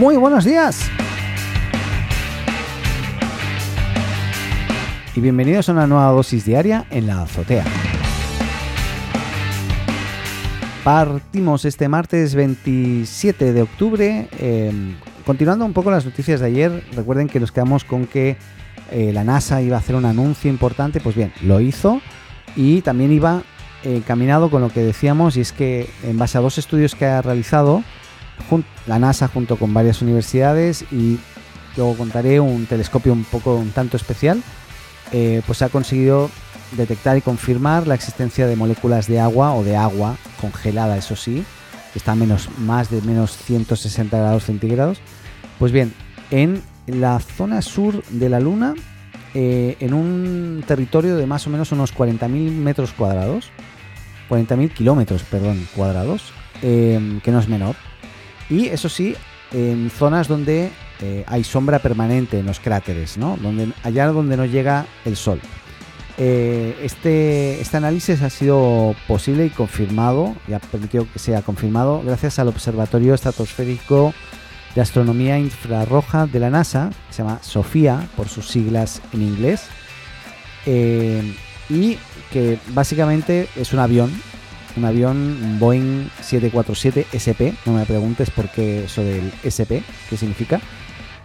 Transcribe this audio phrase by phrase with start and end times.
[0.00, 0.90] Muy buenos días.
[5.14, 7.64] Y bienvenidos a una nueva dosis diaria en la azotea.
[10.84, 14.26] Partimos este martes 27 de octubre.
[14.38, 14.72] eh,
[15.26, 18.38] continuando un poco las noticias de ayer, recuerden que nos quedamos con que
[18.90, 21.00] eh, la NASA iba a hacer un anuncio importante.
[21.00, 22.00] Pues bien, lo hizo
[22.56, 23.42] y también iba
[23.84, 27.20] encaminado con lo que decíamos y es que en base a dos estudios que ha
[27.20, 27.84] realizado
[28.86, 31.18] la NASA junto con varias universidades y
[31.76, 34.42] luego contaré un telescopio un poco un tanto especial,
[35.12, 36.30] eh, pues ha conseguido
[36.72, 41.44] detectar y confirmar la existencia de moléculas de agua o de agua congelada, eso sí,
[41.92, 45.00] que está a menos, más de menos 160 grados centígrados.
[45.58, 45.92] Pues bien,
[46.30, 48.74] en la zona sur de la Luna,
[49.34, 53.50] eh, en un territorio de más o menos unos 40.000 metros cuadrados,
[54.28, 56.32] 40.000 kilómetros, perdón, cuadrados,
[56.62, 57.76] eh, que no es menor.
[58.50, 59.14] Y eso sí,
[59.52, 60.70] en zonas donde
[61.00, 63.38] eh, hay sombra permanente en los cráteres, ¿no?
[63.82, 65.40] Allá donde no llega el sol.
[66.18, 72.02] Eh, este, este análisis ha sido posible y confirmado, y ha permitido que sea confirmado
[72.04, 74.12] gracias al Observatorio Estratosférico
[74.74, 79.62] de Astronomía Infrarroja de la NASA, que se llama SOFIA por sus siglas en inglés,
[80.66, 81.34] eh,
[81.70, 81.96] y
[82.30, 84.12] que básicamente es un avión,
[84.76, 90.60] un avión Boeing 747 SP, no me preguntes por qué eso del SP, qué significa,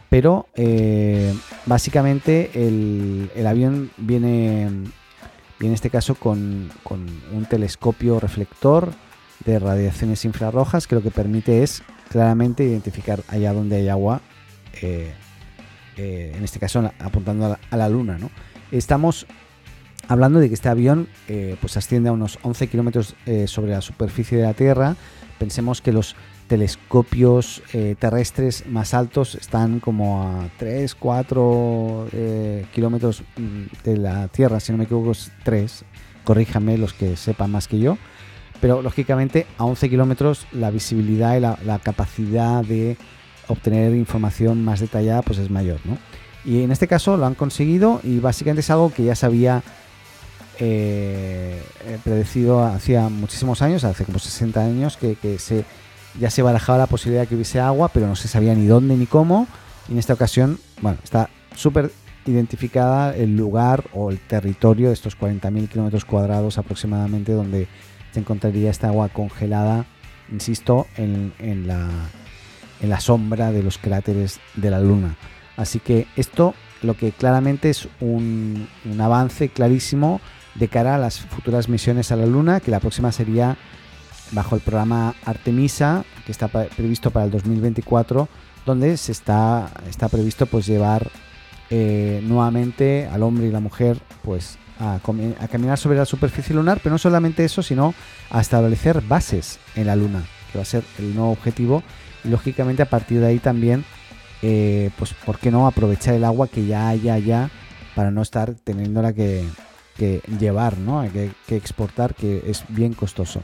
[0.09, 1.33] pero eh,
[1.65, 8.91] básicamente el, el avión viene, en este caso con, con un telescopio reflector
[9.45, 14.21] de radiaciones infrarrojas que lo que permite es claramente identificar allá donde hay agua,
[14.81, 15.13] eh,
[15.97, 18.17] eh, en este caso apuntando a la, a la Luna.
[18.17, 18.29] ¿no?
[18.71, 19.27] Estamos
[20.07, 23.81] hablando de que este avión eh, pues asciende a unos 11 kilómetros eh, sobre la
[23.81, 24.95] superficie de la Tierra.
[25.37, 26.15] Pensemos que los
[26.47, 34.27] telescopios eh, terrestres más altos están como a 3, 4 eh, kilómetros mm, de la
[34.27, 35.85] Tierra, si no me equivoco es 3,
[36.23, 37.97] corríjanme los que sepan más que yo,
[38.61, 42.97] pero lógicamente a 11 kilómetros la visibilidad y la, la capacidad de
[43.47, 45.97] obtener información más detallada pues es mayor, ¿no?
[46.45, 49.63] Y en este caso lo han conseguido y básicamente es algo que ya se había
[50.59, 55.65] eh, eh, predecido hacía muchísimos años, hace como 60 años, que, se,
[56.19, 58.95] ya se barajaba la posibilidad de que hubiese agua, pero no se sabía ni dónde
[58.95, 59.47] ni cómo.
[59.87, 61.91] Y en esta ocasión, bueno, está súper
[62.25, 67.67] identificada el lugar o el territorio de estos 40.000 kilómetros cuadrados aproximadamente donde
[68.11, 69.85] se encontraría esta agua congelada,
[70.31, 71.89] insisto, en, en la,
[72.81, 75.15] en la sombra de los cráteres de la Luna.
[75.57, 80.21] Así que esto lo que claramente es un, un avance clarísimo
[80.55, 83.57] de cara a las futuras misiones a la Luna, que la próxima sería
[84.31, 88.27] bajo el programa Artemisa, que está previsto para el 2024,
[88.65, 91.11] donde se está, está previsto pues llevar
[91.69, 94.99] eh, nuevamente al hombre y la mujer pues a
[95.49, 97.93] caminar sobre la superficie lunar, pero no solamente eso, sino
[98.29, 101.81] a establecer bases en la Luna, que va a ser el nuevo objetivo,
[102.25, 103.85] y lógicamente a partir de ahí también,
[104.41, 107.49] eh, pues por qué no aprovechar el agua que ya hay allá
[107.95, 109.45] para no estar teniéndola que,
[109.97, 110.99] que llevar, ¿no?
[110.99, 111.09] Hay
[111.47, 113.43] que, exportar, que es bien costoso.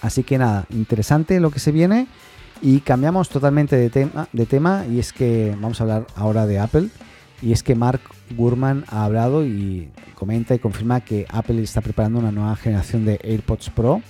[0.00, 2.06] Así que nada, interesante lo que se viene
[2.60, 6.58] y cambiamos totalmente de tema, de tema y es que vamos a hablar ahora de
[6.58, 6.88] Apple
[7.40, 8.00] y es que Mark
[8.36, 13.20] Gurman ha hablado y comenta y confirma que Apple está preparando una nueva generación de
[13.22, 14.00] AirPods Pro.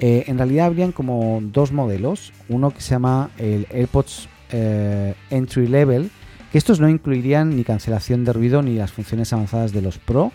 [0.00, 5.68] Eh, en realidad habrían como dos modelos, uno que se llama el AirPods eh, Entry
[5.68, 6.10] Level,
[6.50, 10.32] que estos no incluirían ni cancelación de ruido ni las funciones avanzadas de los Pro.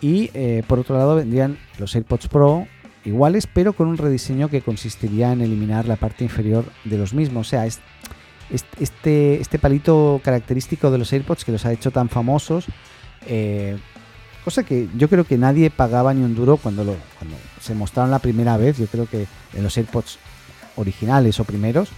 [0.00, 2.66] Y eh, por otro lado vendrían los AirPods Pro
[3.04, 7.46] iguales, pero con un rediseño que consistiría en eliminar la parte inferior de los mismos.
[7.46, 7.80] O sea, es,
[8.50, 12.66] es- este, este palito característico de los AirPods que los ha hecho tan famosos,
[13.26, 13.76] eh,
[14.44, 18.10] cosa que yo creo que nadie pagaba ni un duro cuando, lo, cuando se mostraron
[18.10, 18.78] la primera vez.
[18.78, 20.18] Yo creo que en los AirPods
[20.76, 21.88] originales o primeros,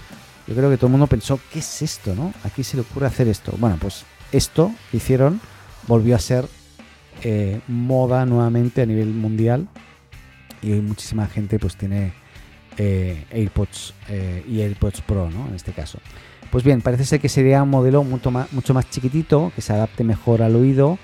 [0.46, 2.14] yo creo que todo el mundo pensó, ¿qué es esto?
[2.14, 2.32] ¿no?
[2.44, 3.53] ¿A quién se le ocurre hacer esto?
[3.58, 5.41] Bueno, pues esto que hicieron
[5.87, 6.46] volvió a ser
[7.22, 9.69] eh, moda nuevamente a nivel mundial
[10.62, 12.12] y muchísima gente pues tiene
[12.76, 15.49] eh, AirPods eh, y AirPods Pro, ¿no?
[15.49, 15.99] En este caso.
[16.50, 20.43] Pues bien, parece ser que sería un modelo mucho más, chiquitito, que se adapte mejor
[20.43, 20.99] al oído,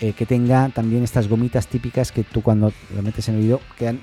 [0.00, 4.00] que tenga también estas gomitas típicas que tú cuando lo metes en el oído quedan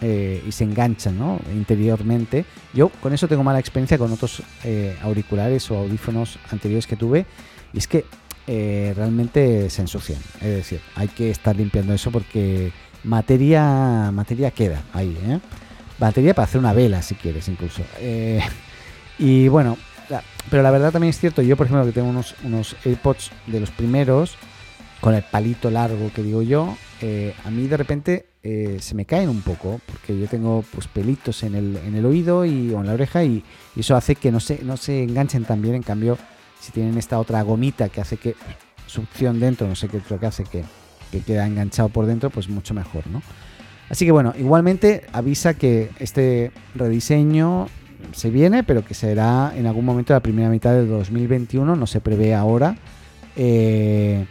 [0.00, 1.38] y se enganchan ¿no?
[1.54, 2.44] interiormente.
[2.74, 4.42] Yo con eso tengo mala experiencia con otros
[5.02, 7.24] auriculares o audífonos anteriores que tuve
[7.72, 8.04] y es que
[8.46, 10.20] eh, realmente se ensucian.
[10.40, 12.72] Es decir, hay que estar limpiando eso porque
[13.04, 15.16] materia, materia queda ahí.
[15.24, 15.38] ¿eh?
[15.98, 17.82] Batería para hacer una vela si quieres incluso.
[17.98, 18.40] Eh,
[19.18, 19.76] y bueno,
[20.50, 23.60] pero la verdad también es cierto, yo por ejemplo que tengo unos, unos AirPods de
[23.60, 24.36] los primeros,
[25.00, 29.28] con el palito largo que digo yo, eh, a mí de repente se me caen
[29.28, 32.88] un poco, porque yo tengo pues pelitos en el, en el oído y, o en
[32.88, 33.44] la oreja y,
[33.76, 36.18] eso hace que no se, no se enganchen tan bien, en cambio
[36.62, 38.36] si tienen esta otra gomita que hace que
[38.86, 40.64] succión dentro, no sé qué es lo que hace que,
[41.10, 43.20] que queda enganchado por dentro, pues mucho mejor, ¿no?
[43.90, 47.66] Así que bueno, igualmente avisa que este rediseño
[48.12, 52.00] se viene, pero que será en algún momento la primera mitad de 2021, no se
[52.00, 52.76] prevé ahora.
[53.34, 54.24] Eh,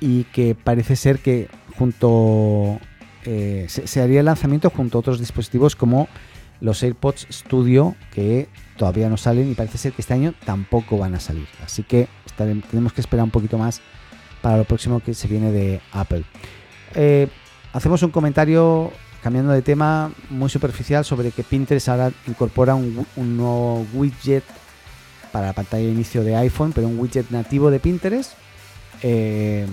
[0.00, 1.48] y que parece ser que
[1.78, 2.80] junto
[3.24, 6.08] eh, se, haría el lanzamiento junto a otros dispositivos como
[6.62, 8.48] los AirPods Studio que
[8.78, 11.46] todavía no salen y parece ser que este año tampoco van a salir.
[11.62, 12.08] Así que
[12.70, 13.82] tenemos que esperar un poquito más
[14.40, 16.24] para lo próximo que se viene de Apple.
[16.94, 17.28] Eh,
[17.72, 18.92] hacemos un comentario
[19.22, 24.44] cambiando de tema muy superficial sobre que Pinterest ahora incorpora un, nuevo widget
[25.32, 28.32] para la pantalla de inicio de iPhone, pero un widget nativo de Pinterest.
[29.02, 29.66] Eh,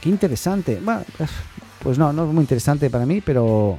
[0.00, 0.80] qué interesante.
[0.82, 1.04] Bueno,
[1.82, 3.78] pues no, no es muy interesante para mí, pero,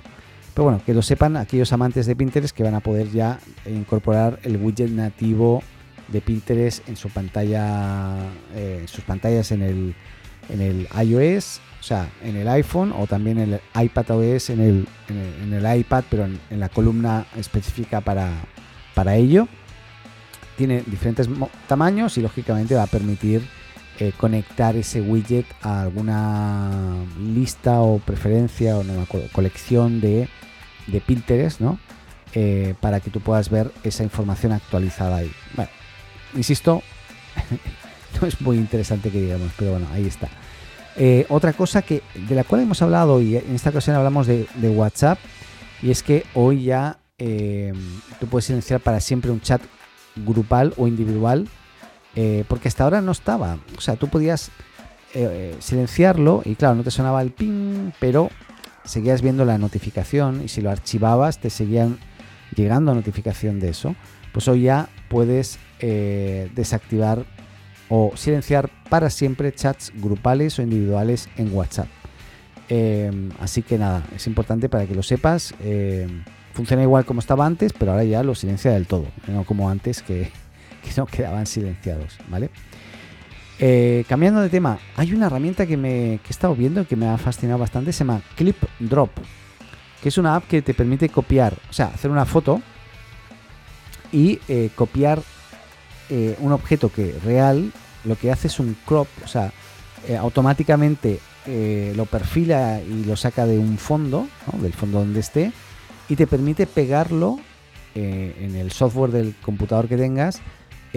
[0.56, 4.40] pero bueno, que lo sepan aquellos amantes de Pinterest que van a poder ya incorporar
[4.42, 5.62] el widget nativo
[6.08, 8.16] de Pinterest en su pantalla,
[8.56, 9.96] eh, sus pantallas en el,
[10.50, 14.60] en el iOS o sea, en el iPhone o también en el iPad OS, en
[14.60, 18.32] el, en el, iPad, pero en, la columna específica para,
[18.96, 19.48] para ello.
[20.58, 21.30] Tiene diferentes
[21.68, 23.48] tamaños y lógicamente va a permitir
[23.98, 26.70] eh, conectar ese widget a alguna
[27.18, 28.84] lista o preferencia o
[29.32, 30.28] colección de,
[30.88, 31.80] de Pinterest, ¿no?
[32.34, 35.32] Eh, para que tú puedas ver esa información actualizada ahí.
[35.56, 35.72] Bueno,
[36.36, 36.84] insisto,
[38.22, 40.28] no es muy interesante que digamos, pero bueno, ahí está.
[40.98, 44.46] Eh, otra cosa que de la cual hemos hablado y en esta ocasión hablamos de,
[44.76, 45.20] WhatsApp
[45.82, 47.00] y es que hoy ya
[48.20, 49.62] tú puedes silenciar para siempre un chat
[50.18, 51.48] grupal o individual
[52.16, 53.60] eh, porque hasta ahora no estaba.
[53.78, 54.52] O sea, tú podías
[55.60, 58.30] silenciarlo y claro, no te sonaba el ping, pero
[58.84, 62.00] seguías viendo la notificación y si lo archivabas te seguían
[62.54, 63.96] llegando notificación de eso.
[64.34, 67.26] Pues hoy ya puedes desactivar
[67.88, 71.88] o silenciar para siempre chats grupales o individuales en WhatsApp.
[72.68, 75.54] Em, así que nada, es importante para que lo sepas.
[75.64, 76.24] Em,
[76.54, 80.02] funciona igual como estaba antes, pero ahora ya lo silencia del todo, no como antes
[80.02, 80.32] que,
[80.98, 82.50] no quedaban silenciados, ¿vale?
[83.58, 87.08] Eh, cambiando de tema, hay una herramienta que, me, que he estado viendo que me
[87.08, 89.12] ha fascinado bastante, se llama Clip Drop,
[90.02, 92.62] que es una app que te permite copiar, o sea, hacer una foto
[94.12, 95.22] y eh, copiar
[96.10, 97.72] eh, un objeto que real
[98.04, 99.52] lo que hace es un crop, o sea,
[100.20, 101.20] automáticamente
[101.96, 104.28] lo perfila y lo saca de un fondo,
[104.62, 105.52] del fondo donde esté,
[106.08, 107.40] y te permite pegarlo
[107.96, 110.42] en el software del computador que tengas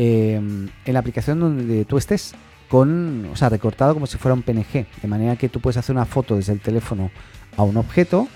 [0.00, 2.34] en la aplicación donde tú estés,
[2.68, 5.96] con, o sea, recortado como si fuera un PNG, de manera que tú puedes hacer
[5.96, 7.10] una foto desde el teléfono
[7.56, 8.28] a un objeto,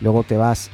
[0.00, 0.70] luego te vas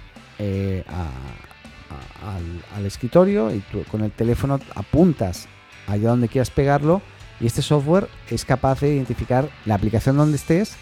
[2.77, 5.49] al, escritorio y tú con el teléfono apuntas
[5.87, 7.03] allá donde quieras pegarlo
[7.41, 10.77] y este software es capaz de identificar la aplicación donde estés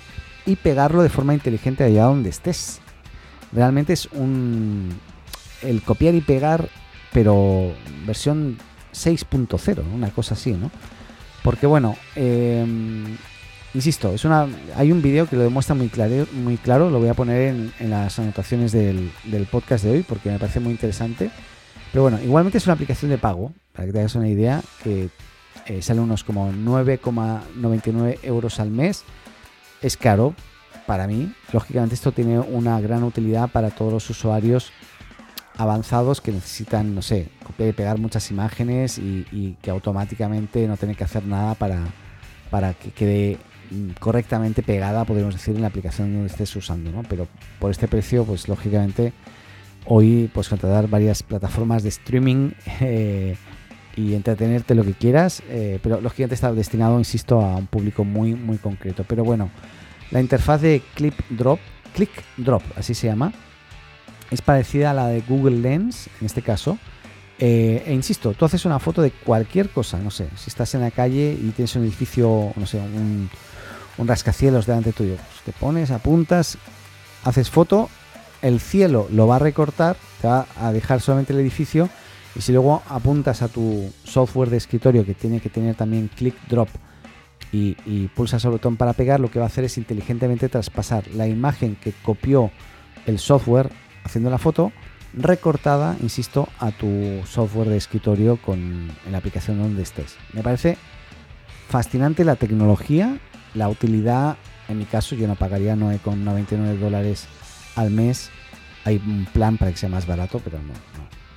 [0.47, 2.80] y pegarlo de forma inteligente allá donde estés.
[3.52, 4.90] Realmente es un
[5.62, 6.68] el copiar y pegar,
[7.12, 7.73] pero
[8.06, 8.59] versión
[8.92, 10.71] 6.0, una cosa así, ¿no?
[11.42, 13.16] Porque bueno, em,
[13.75, 17.09] insisto, es una, hay un vídeo que lo demuestra muy claro, muy claro lo voy
[17.09, 19.11] a poner en, las anotaciones del,
[19.50, 21.30] podcast de hoy porque me parece muy interesante.
[21.92, 25.09] Pero bueno, igualmente es una aplicación de pago, para que te hagas una idea, que
[25.66, 29.04] eh, sale unos como 9,99 euros al mes.
[29.80, 30.35] Es caro
[30.87, 31.33] para mí.
[31.52, 34.73] Lógicamente esto tiene una gran utilidad para todos los usuarios
[35.59, 40.97] avanzados que necesitan, no sé, copiar y pegar muchas imágenes y, que automáticamente no tienen
[40.97, 41.83] que hacer nada para,
[42.49, 43.38] para que quede
[43.99, 47.03] correctamente pegada, podemos decir, en la aplicación donde estés usando, ¿no?
[47.03, 47.27] Pero
[47.59, 49.12] por este precio, pues lógicamente
[49.85, 53.37] hoy puedes contratar varias plataformas de streaming eh,
[53.97, 58.35] y entretenerte lo que quieras, eh, pero lógicamente está destinado, insisto, a un público muy,
[58.37, 59.05] muy concreto.
[59.09, 59.50] Pero bueno,
[60.12, 61.59] la interfaz de Clip Drop,
[61.97, 63.33] Click Drop, así se llama,
[64.30, 66.78] es parecida a la de Google Lens, en este caso.
[67.38, 70.80] Eh, e insisto, tú haces una foto de cualquier cosa, no sé, si estás en
[70.80, 73.30] la calle y tienes un edificio, no sé, un,
[73.97, 76.58] un rascacielos delante tuyo, pues te pones, apuntas,
[77.23, 77.90] haces foto,
[78.42, 81.88] el cielo lo va a recortar, te va a dejar solamente el edificio
[82.35, 86.37] y si luego apuntas a tu software de escritorio que tiene que tener también click
[86.49, 86.68] drop
[87.50, 87.75] y,
[88.08, 91.76] pulsas el botón para pegar, lo que va a hacer es inteligentemente traspasar la imagen
[91.76, 92.50] que copió
[93.06, 93.70] el software
[94.09, 94.73] haciendo la foto
[95.15, 98.59] recortada, insisto, a tu software de escritorio con
[99.07, 100.17] en la aplicación donde estés.
[100.33, 100.77] Me parece
[101.69, 103.19] fascinante la tecnología,
[103.55, 104.37] la utilidad.
[104.69, 107.27] En mi caso, yo no pagaría 9,99 dólares
[107.77, 108.31] al mes.
[108.85, 110.75] Hay un plan para que sea más barato, pero no,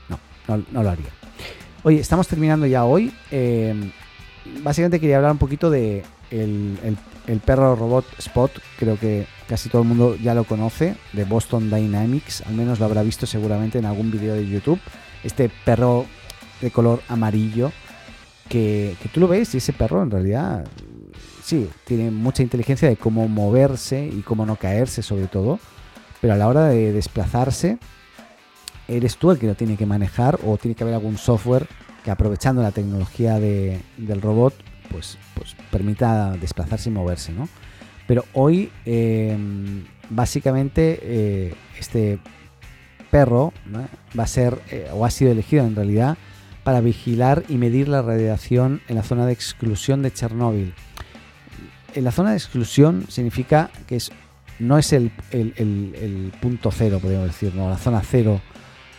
[0.10, 0.20] no,
[0.58, 1.10] no, no, lo haría.
[1.84, 3.13] Oye, estamos terminando ya hoy.
[3.32, 3.92] Eh,
[4.63, 6.97] básicamente quería hablar un poquito de el,
[7.45, 8.51] perro robot Spot.
[8.77, 12.85] Creo que casi todo el mundo ya lo conoce, de Boston Dynamics, al menos lo
[12.85, 14.79] habrá visto seguramente en algún vídeo de YouTube.
[15.23, 16.05] Este perro
[16.61, 17.71] de color amarillo,
[18.47, 20.65] que, tú lo ves y ese perro en realidad,
[21.43, 25.59] sí, tiene mucha inteligencia de cómo moverse y cómo no caerse sobre todo,
[26.19, 27.77] pero a la hora de desplazarse,
[28.88, 31.67] eres tú el que lo tiene que manejar o tiene que haber algún software
[32.03, 34.53] que aprovechando la tecnología del robot,
[34.91, 37.48] pues, pues permita desplazarse y moverse, ¿no?
[38.07, 42.19] Pero hoy, em, básicamente, eh, este
[43.10, 43.53] perro
[44.17, 46.17] va a ser, eh, o ha sido elegido en realidad,
[46.63, 50.74] para vigilar y medir la radiación en la zona de exclusión de Chernóbil.
[51.93, 54.12] En la zona de exclusión significa que es,
[54.60, 55.12] no es el,
[56.39, 58.41] punto cero, podemos decir, no, la zona cero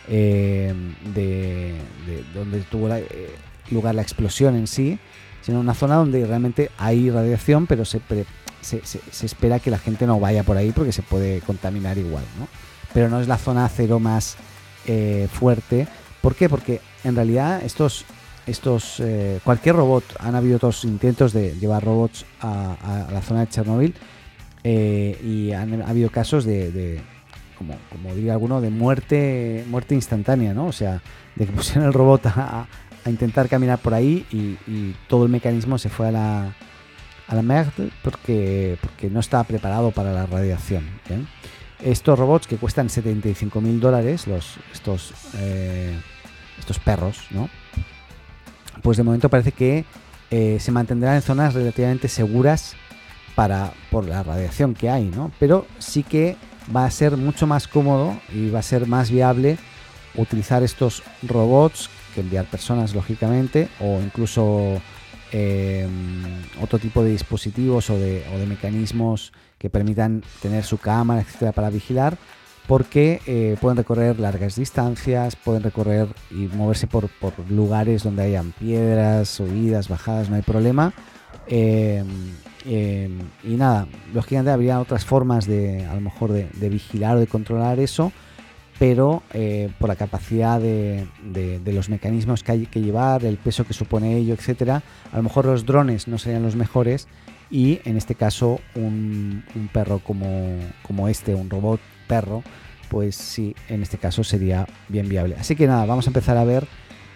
[0.07, 1.75] em, de,
[2.33, 3.05] donde tuvo eh,
[3.71, 4.99] lugar la explosión en sí,
[5.43, 7.99] sino una zona donde realmente hay radiación, pero se,
[8.61, 12.47] se, espera que la gente no vaya por ahí porque se puede contaminar igual, ¿no?
[12.93, 14.37] Pero no es la zona cero más
[14.87, 15.87] eh, fuerte.
[16.21, 16.47] ¿Por qué?
[16.47, 18.05] Porque en realidad estos,
[18.47, 23.47] estos eh, cualquier robot, han habido otros intentos de llevar robots a, la zona de
[23.47, 23.93] Chernobyl
[24.63, 27.01] eh, y han habido casos de,
[27.57, 30.67] como, como diría alguno, de muerte, muerte instantánea, ¿no?
[30.67, 31.01] O sea,
[31.35, 32.67] de que pusieron el robot a,
[33.09, 36.53] intentar caminar por ahí y todo el mecanismo se fue a la,
[37.27, 40.83] a la merde porque, porque no estaba preparado para la radiación.
[41.81, 45.97] Estos robots que cuestan 75 mil dólares, los, estos, eh,
[46.59, 47.49] estos perros, ¿no?
[48.81, 49.85] pues de momento parece que
[50.31, 52.75] eh, se mantendrán en zonas relativamente seguras
[53.35, 55.31] para, por la radiación que hay, ¿no?
[55.39, 56.37] pero sí que
[56.73, 59.57] va a ser mucho más cómodo y va a ser más viable
[60.15, 64.81] utilizar estos robots que enviar personas lógicamente o incluso
[65.31, 65.87] eh,
[66.61, 72.17] otro tipo de dispositivos o de, mecanismos que permitan tener su cámara, etcétera, para vigilar,
[72.67, 77.09] porque eh, pueden recorrer largas distancias, pueden recorrer y moverse por,
[77.49, 80.93] lugares donde hayan piedras, subidas, bajadas, no hay problema.
[81.47, 82.03] Eh,
[82.65, 87.79] y nada, lógicamente habría otras formas de, a lo mejor, de vigilar o de controlar
[87.79, 88.13] eso
[88.83, 91.07] pero eh, por la capacidad de,
[91.63, 95.45] los mecanismos que hay que llevar, el peso que supone ello, etcétera, a lo mejor
[95.45, 97.07] los drones no serían los mejores
[97.49, 102.43] y en este caso un, perro como, este, un robot perro,
[102.89, 105.37] pues sí, en este caso sería bien viable.
[105.39, 106.67] Así que nada, vamos a empezar a ver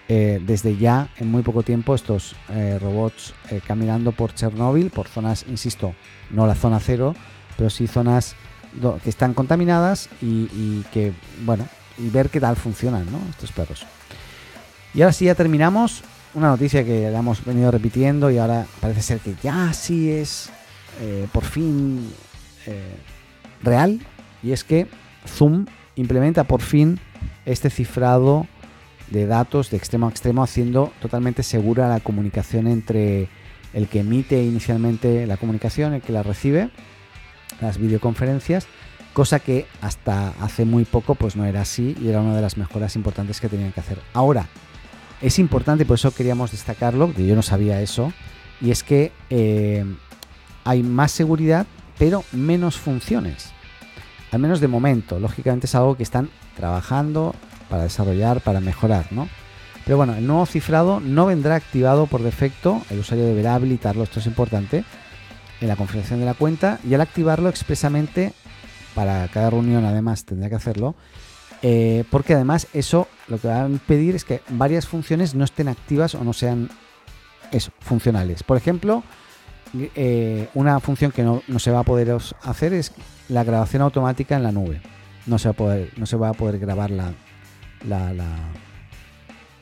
[0.08, 3.34] eh, desde ya, en muy poco tiempo, estos eh, robots
[3.68, 5.94] caminando por Chernóbil, por zonas, insisto,
[6.30, 7.14] no la zona cero,
[7.58, 8.38] pero sí zonas
[9.04, 11.14] que están contaminadas y, que,
[11.46, 11.68] bueno,
[11.98, 13.08] y ver qué tal funcionan.
[13.30, 13.86] Estos perros.
[14.94, 16.04] Y ahora sí ya terminamos.
[16.34, 20.50] Una noticia que hemos venido repitiendo y ahora parece ser que ya sí es
[21.02, 22.12] eh, por fin
[22.66, 22.96] eh,
[23.64, 24.00] real.
[24.44, 24.88] Y es que
[25.26, 25.66] Zoom
[25.96, 27.00] implementa por fin
[27.46, 28.46] este cifrado
[29.10, 33.30] de datos de extremo a extremo, haciendo totalmente segura la comunicación entre
[33.74, 36.70] el que emite inicialmente la comunicación, el que la recibe,
[37.62, 38.68] las videoconferencias,
[39.14, 42.58] cosa que hasta hace muy poco pues no era así y era una de las
[42.58, 44.00] mejoras importantes que tenían que hacer.
[44.14, 44.48] Ahora,
[45.22, 48.14] es importante, por eso queríamos destacarlo, que yo no sabía eso,
[48.62, 49.86] y es que eh,
[50.64, 51.66] hay más seguridad,
[51.98, 53.52] pero menos funciones.
[54.32, 57.34] Al menos de momento, lógicamente es algo que están trabajando
[57.70, 59.28] para desarrollar, para mejorar, ¿no?
[59.86, 64.20] Pero bueno, el nuevo cifrado no vendrá activado por defecto, el usuario deberá habilitarlo, esto
[64.20, 64.84] es importante,
[65.62, 68.34] en la configuración de la cuenta y al activarlo expresamente
[68.96, 70.96] para cada reunión además tendrá que hacerlo
[71.62, 75.68] eh, porque además eso lo que va a impedir es que varias funciones no estén
[75.68, 76.70] activas o no sean
[77.52, 78.44] eso, funcionales.
[78.44, 79.04] Por ejemplo,
[79.74, 82.94] eh, una función que no, se va a poder hacer es
[83.30, 84.82] la grabación automática en la nube.
[85.26, 87.14] No se va a poder, no se va a poder grabar la,
[87.88, 88.28] la, la,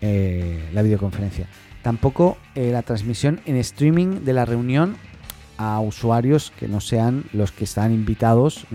[0.01, 1.47] eh, la videoconferencia.
[1.81, 4.97] Tampoco la transmisión en streaming de la reunión
[5.57, 8.65] a usuarios que no sean los que están invitados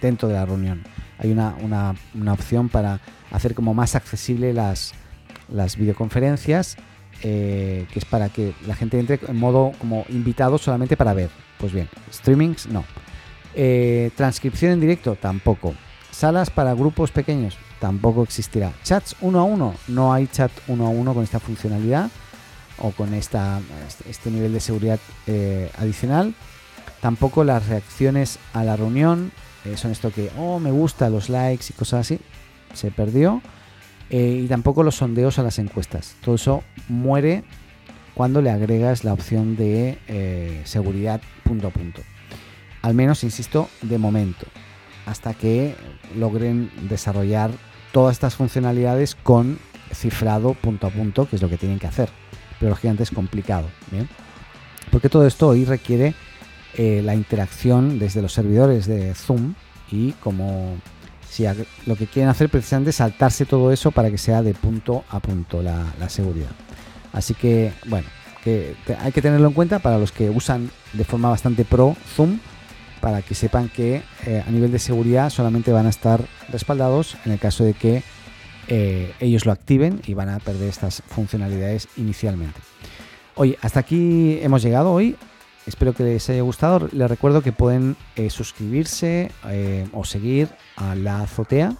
[0.00, 0.84] dentro de la reunión.
[1.18, 1.94] Hay una,
[2.32, 3.00] opción para
[3.30, 4.94] hacer como más accesible las,
[5.48, 6.76] las videoconferencias,
[7.22, 11.30] eh, que es para que la gente entre en modo como invitado solamente para ver.
[11.58, 12.84] Pues bien, streamings no.
[13.54, 15.74] Eh, transcripción en directo tampoco.
[16.10, 18.72] Salas para grupos pequeños, tampoco existirá.
[18.82, 22.10] Chats uno a uno, no hay chat uno a uno con esta funcionalidad
[22.78, 23.60] o con esta,
[24.08, 26.34] este nivel de seguridad eh, adicional.
[27.00, 29.32] Tampoco las reacciones a la reunión,
[29.64, 32.20] eh, son esto que, oh, me gusta, los likes y cosas así,
[32.74, 33.42] se perdió.
[34.08, 36.14] Eh, y tampoco los sondeos a las encuestas.
[36.20, 37.42] Todo eso muere
[38.14, 42.02] cuando le agregas la opción de seguridad punto a punto.
[42.82, 44.46] Al menos, insisto, de momento.
[45.06, 45.74] Hasta que
[46.16, 47.50] logren desarrollar
[47.92, 49.58] todas estas funcionalidades con
[49.92, 52.10] cifrado punto a punto, que es lo que tienen que hacer.
[52.58, 53.68] Pero lógicamente es complicado.
[54.90, 56.14] Porque todo esto hoy requiere
[56.74, 59.54] eh, la interacción desde los servidores de Zoom
[59.90, 60.76] y como
[61.28, 61.44] si
[61.86, 65.20] lo que quieren hacer precisamente es saltarse todo eso para que sea de punto a
[65.20, 66.50] punto la, la seguridad.
[67.12, 68.06] Así que, bueno,
[68.44, 72.38] que hay que tenerlo en cuenta para los que usan de forma bastante pro Zoom
[73.00, 77.32] para que sepan que eh, a nivel de seguridad solamente van a estar respaldados en
[77.32, 78.02] el caso de que
[78.68, 82.60] eh, ellos lo activen y van a perder estas funcionalidades inicialmente.
[83.34, 85.16] Oye, hasta aquí hemos llegado hoy.
[85.66, 86.88] Espero que les haya gustado.
[86.92, 89.32] Les recuerdo que pueden eh, suscribirse
[89.92, 91.76] o seguir a la azotea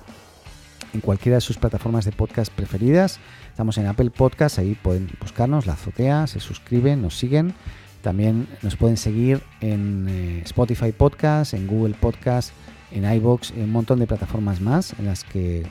[0.96, 3.20] en cualquiera de sus plataformas de podcast preferidas.
[3.50, 7.54] Estamos en Apple Podcast, ahí pueden buscarnos la azotea, se suscriben, nos siguen.
[8.02, 12.52] También nos pueden seguir en eh, Spotify Podcast, en Google Podcast,
[12.92, 15.66] en iBox, en un montón de plataformas más en las que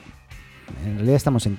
[0.84, 1.58] en realidad estamos en,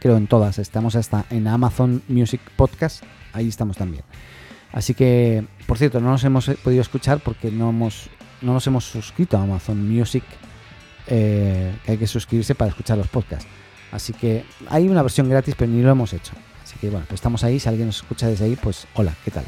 [0.00, 4.04] creo en todas, estamos hasta en Amazon Music Podcast, ahí estamos también.
[4.72, 8.08] Así que, por cierto, no nos hemos podido escuchar porque no, hemos,
[8.42, 10.24] no nos hemos suscrito a Amazon Music,
[11.06, 13.48] eh, que hay que suscribirse para escuchar los podcasts.
[13.92, 16.32] Así que hay una versión gratis, pero ni lo hemos hecho.
[16.62, 17.60] Así que bueno, pues estamos ahí.
[17.60, 19.44] Si alguien nos escucha desde ahí, pues hola, ¿qué tal?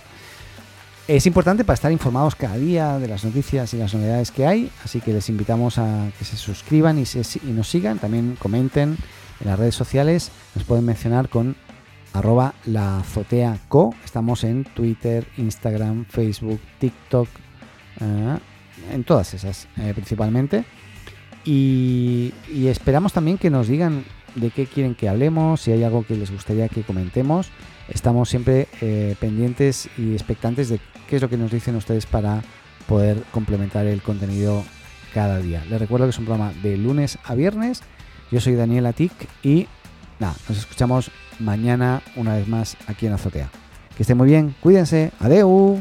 [1.08, 4.70] Es importante para estar informados cada día de las noticias y las novedades que hay,
[4.84, 7.04] así que les invitamos a que se suscriban y,
[7.50, 8.98] nos sigan, también comenten
[9.40, 11.56] en las redes sociales, nos pueden mencionar con
[12.12, 13.02] arroba la
[14.04, 17.28] estamos en Twitter, Instagram, Facebook, TikTok,
[18.00, 18.38] eh,
[18.92, 20.66] en todas esas eh, principalmente.
[21.42, 24.04] Y, y esperamos también que nos digan
[24.34, 27.50] de qué quieren que hablemos, si hay algo que les gustaría que comentemos.
[27.88, 32.42] Estamos siempre eh, pendientes y expectantes de qué es lo que nos dicen ustedes para
[32.86, 34.64] poder complementar el contenido
[35.12, 35.64] cada día.
[35.68, 37.82] Les recuerdo que es un programa de lunes a viernes.
[38.30, 39.66] Yo soy Daniel Atic y
[40.20, 43.50] nada, nos escuchamos mañana una vez más aquí en Azotea.
[43.96, 45.80] Que estén muy bien, cuídense, adeu.